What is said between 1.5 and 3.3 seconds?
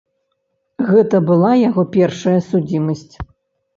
яго першая судзімасць.